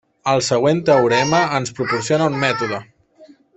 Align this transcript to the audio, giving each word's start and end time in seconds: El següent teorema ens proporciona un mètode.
El 0.31 0.39
següent 0.45 0.81
teorema 0.87 1.43
ens 1.59 1.75
proporciona 1.81 2.33
un 2.33 2.41
mètode. 2.47 2.81